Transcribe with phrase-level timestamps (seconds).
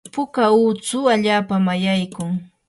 [0.13, 2.31] puka utsu allapami ayaykun.